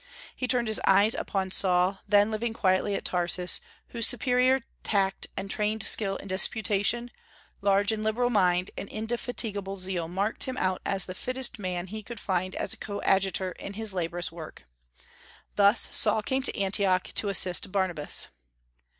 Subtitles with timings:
[0.35, 5.47] He turned his eyes upon Saul, then living quietly at Tarsus, whose superior tact and
[5.47, 7.11] trained skill in disputation,
[7.61, 12.01] large and liberal mind, and indefatigable zeal marked him out as the fittest man he
[12.01, 14.65] could find as a coadjutor in his laborious work.
[15.55, 18.25] Thus Saul came to Antioch to assist Barnabas.